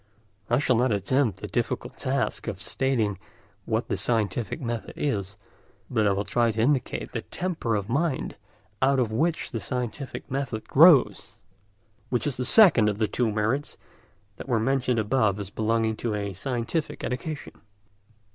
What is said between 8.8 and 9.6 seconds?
out of which the